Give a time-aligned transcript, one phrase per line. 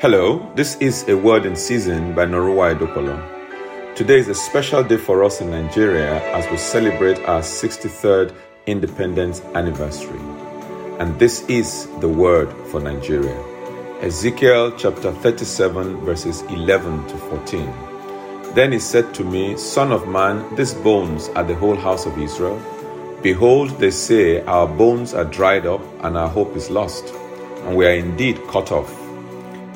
[0.00, 3.20] Hello, this is A Word in Season by Norua Edopolo.
[3.94, 8.34] Today is a special day for us in Nigeria as we celebrate our 63rd
[8.64, 10.18] independence anniversary.
[10.98, 13.38] And this is the word for Nigeria.
[14.00, 17.70] Ezekiel chapter 37, verses 11 to 14.
[18.54, 22.16] Then he said to me, Son of man, these bones are the whole house of
[22.16, 22.58] Israel.
[23.22, 27.12] Behold, they say, Our bones are dried up, and our hope is lost,
[27.64, 28.99] and we are indeed cut off.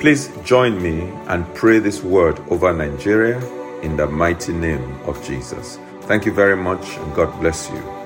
[0.00, 3.38] Please join me and pray this word over Nigeria
[3.82, 5.78] in the mighty name of Jesus.
[6.08, 7.99] Thank you very much and God bless you.